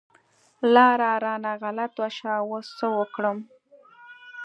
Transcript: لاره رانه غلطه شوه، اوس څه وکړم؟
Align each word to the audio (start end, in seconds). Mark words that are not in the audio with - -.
لاره 0.73 1.11
رانه 1.23 1.53
غلطه 1.61 2.07
شوه، 2.17 2.35
اوس 2.45 2.65
څه 2.77 2.87
وکړم؟ 2.97 3.37